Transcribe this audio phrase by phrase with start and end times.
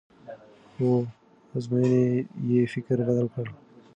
[0.73, 0.89] خو
[1.55, 2.05] ازموینې
[2.51, 3.45] یې فکر بدل کړ.